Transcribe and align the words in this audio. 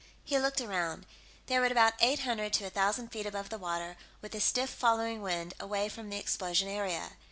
He 0.23 0.39
looked 0.39 0.59
around. 0.59 1.05
They 1.45 1.59
were 1.59 1.65
at 1.65 1.71
about 1.71 1.93
eight 1.99 2.21
hundred 2.21 2.53
to 2.53 2.65
a 2.65 2.71
thousand 2.71 3.09
feet 3.09 3.27
above 3.27 3.49
the 3.49 3.59
water, 3.59 3.97
with 4.19 4.33
a 4.33 4.39
stiff 4.39 4.71
following 4.71 5.21
wind 5.21 5.53
away 5.59 5.89
from 5.89 6.09
the 6.09 6.17
explosion 6.17 6.67
area. 6.67 7.17